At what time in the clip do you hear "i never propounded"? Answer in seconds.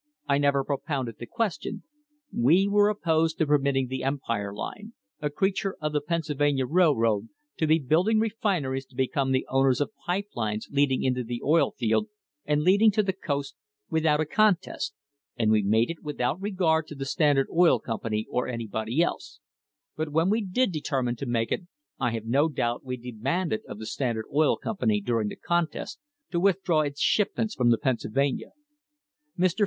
0.27-1.17